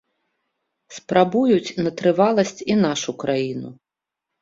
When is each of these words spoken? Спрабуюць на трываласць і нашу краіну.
Спрабуюць 0.95 1.75
на 1.83 1.91
трываласць 2.01 2.57
і 2.71 2.81
нашу 2.85 3.11
краіну. 3.25 3.69